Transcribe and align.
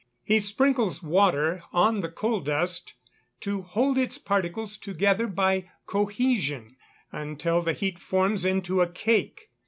He 0.23 0.39
sprinkles 0.39 1.03
water 1.03 1.61
on 1.71 2.01
the 2.01 2.09
coal 2.09 2.39
dust 2.39 2.95
to 3.41 3.61
hold 3.61 3.99
its 3.99 4.17
particles 4.17 4.79
together 4.79 5.27
by 5.27 5.69
cohesion, 5.85 6.75
until 7.11 7.61
the 7.61 7.73
heat 7.73 7.99
forms 7.99 8.43
it 8.43 8.49
into 8.49 8.81
a 8.81 8.87
cake. 8.87 9.49